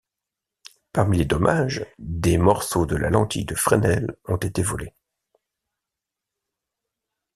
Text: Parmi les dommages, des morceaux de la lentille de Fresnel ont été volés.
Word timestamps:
Parmi 0.93 1.19
les 1.19 1.25
dommages, 1.25 1.85
des 1.99 2.39
morceaux 2.39 2.87
de 2.87 2.95
la 2.95 3.11
lentille 3.11 3.45
de 3.45 3.53
Fresnel 3.53 4.15
ont 4.25 4.37
été 4.37 4.63
volés. 4.63 4.95